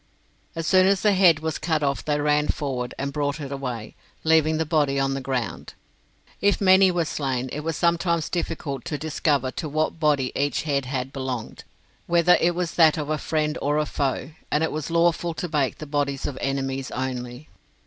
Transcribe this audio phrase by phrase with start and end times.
[0.55, 3.93] As soon as a head was cut off they ran forward, and brought it away,
[4.23, 5.75] leaving the body on the ground.
[6.41, 10.85] If many were slain it was sometimes difficult to discover to what body each head
[10.85, 11.65] had belonged,
[12.07, 15.47] whether it was that of a friend or a foe, and it was lawful to
[15.47, 17.47] bake the bodies of enemies only.